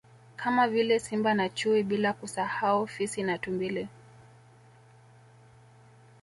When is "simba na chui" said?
0.99-1.83